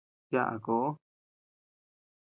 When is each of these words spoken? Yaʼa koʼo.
Yaʼa 0.33 0.55
koʼo. 0.65 0.87